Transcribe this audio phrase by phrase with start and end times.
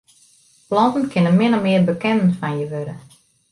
[0.67, 2.95] Planten kinne min of mear bekenden fan je wurde.